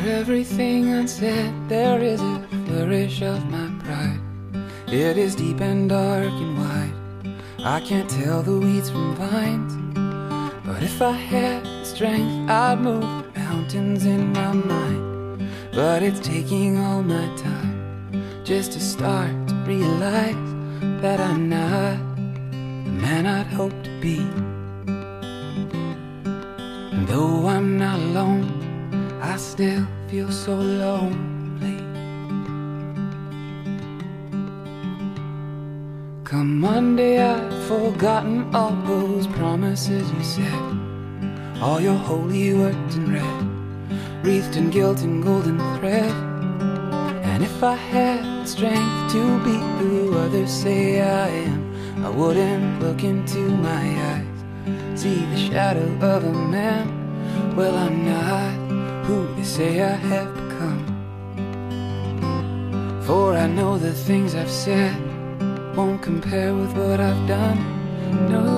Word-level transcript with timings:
everything 0.00 0.88
unsaid, 0.88 1.52
there 1.68 2.00
is 2.00 2.20
a 2.20 2.46
flourish 2.66 3.22
of 3.22 3.44
my 3.50 3.70
pride. 3.84 4.20
It 4.86 5.16
is 5.18 5.34
deep 5.34 5.60
and 5.60 5.88
dark 5.88 6.32
and 6.32 6.58
wide. 6.58 6.94
I 7.64 7.80
can't 7.80 8.08
tell 8.08 8.42
the 8.42 8.58
weeds 8.58 8.90
from 8.90 9.14
vines. 9.16 9.74
But 10.64 10.82
if 10.82 11.02
I 11.02 11.12
had 11.12 11.64
the 11.64 11.84
strength, 11.84 12.50
I'd 12.50 12.80
move 12.80 13.36
mountains 13.36 14.06
in 14.06 14.32
my 14.32 14.52
mind. 14.52 15.48
But 15.72 16.02
it's 16.02 16.20
taking 16.20 16.78
all 16.78 17.02
my 17.02 17.26
time 17.36 18.12
just 18.44 18.72
to 18.72 18.80
start 18.80 19.30
to 19.48 19.54
realize 19.66 20.50
that 21.02 21.20
I'm 21.20 21.48
not 21.48 21.98
the 22.84 22.90
man 22.90 23.26
I'd 23.26 23.46
hoped 23.46 23.84
to 23.84 24.00
be. 24.00 24.18
And 26.92 27.06
though 27.06 27.46
I'm 27.46 27.78
not 27.78 27.98
alone, 27.98 28.59
I 29.30 29.36
still 29.36 29.86
feel 30.08 30.28
so 30.32 30.56
lonely. 30.56 31.78
Come 36.24 36.58
Monday, 36.58 37.22
I've 37.22 37.68
forgotten 37.68 38.52
all 38.52 38.72
those 38.72 39.28
promises 39.28 40.10
you 40.10 40.24
said. 40.24 41.62
All 41.62 41.80
your 41.80 41.94
holy 41.94 42.54
words 42.54 42.96
in 42.96 43.12
red, 43.14 44.24
wreathed 44.24 44.56
in 44.56 44.68
guilt 44.68 45.02
and 45.02 45.22
golden 45.22 45.58
thread. 45.78 46.10
And 47.22 47.44
if 47.44 47.62
I 47.62 47.76
had 47.76 48.24
the 48.24 48.46
strength 48.46 49.12
to 49.12 49.38
be 49.44 49.56
who 49.78 50.18
others 50.18 50.50
say 50.50 51.02
I 51.02 51.28
am, 51.28 52.04
I 52.04 52.10
wouldn't 52.10 52.82
look 52.82 53.04
into 53.04 53.38
my 53.38 53.84
eyes, 54.10 55.00
see 55.00 55.24
the 55.26 55.38
shadow 55.38 55.88
of 56.04 56.24
a 56.24 56.32
man. 56.32 57.54
Well, 57.54 57.76
I'm 57.76 58.04
not 58.04 58.69
who 59.10 59.34
they 59.34 59.42
say 59.42 59.72
I 59.82 59.96
have 60.12 60.30
become. 60.40 60.82
For 63.06 63.34
I 63.44 63.46
know 63.58 63.72
the 63.76 63.92
things 64.08 64.30
I've 64.36 64.54
said 64.64 64.96
won't 65.76 66.00
compare 66.00 66.52
with 66.60 66.72
what 66.80 66.98
I've 67.08 67.24
done. 67.26 67.60
No, 68.32 68.49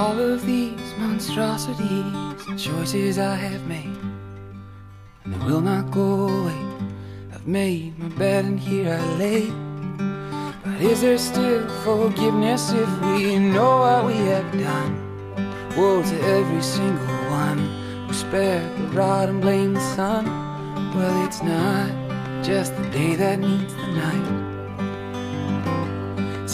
all 0.00 0.18
of 0.18 0.46
these 0.46 0.94
monstrosities, 0.96 2.14
choices 2.56 3.18
I 3.18 3.34
have 3.34 3.66
made, 3.66 4.00
and 5.24 5.34
they 5.34 5.44
will 5.44 5.60
not 5.60 5.90
go 5.90 6.26
away. 6.40 6.62
I've 7.34 7.46
made 7.46 7.98
my 7.98 8.08
bed 8.08 8.46
and 8.46 8.58
here 8.58 8.94
I 8.94 9.04
lay. 9.18 9.50
But 10.64 10.80
is 10.80 11.02
there 11.02 11.18
still 11.18 11.68
forgiveness 11.84 12.72
if 12.72 12.90
we 13.02 13.38
know 13.38 13.72
what 13.84 14.06
we 14.06 14.16
have 14.32 14.50
done? 14.52 14.92
Woe 15.76 16.02
to 16.02 16.18
every 16.38 16.62
single 16.62 17.16
one 17.44 17.58
who 18.06 18.14
spared 18.14 18.72
the 18.78 18.88
rod 19.00 19.28
and 19.28 19.42
blamed 19.42 19.76
the 19.76 19.94
sun. 19.96 20.24
Well, 20.94 21.26
it's 21.26 21.42
not 21.42 21.90
just 22.42 22.74
the 22.74 22.88
day 22.88 23.16
that 23.16 23.38
needs 23.38 23.74
the 23.74 23.86
night. 23.88 24.49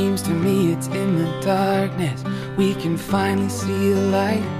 Seems 0.00 0.22
to 0.22 0.30
me 0.30 0.72
it's 0.72 0.86
in 0.86 1.16
the 1.18 1.40
darkness 1.42 2.24
we 2.56 2.74
can 2.74 2.96
finally 2.96 3.50
see 3.50 3.92
the 3.92 4.00
light. 4.06 4.59